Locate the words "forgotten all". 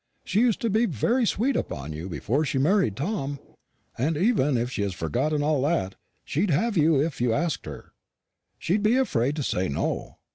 4.95-5.61